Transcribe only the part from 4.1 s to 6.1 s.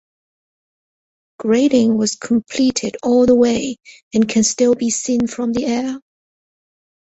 and can still be seen from the air.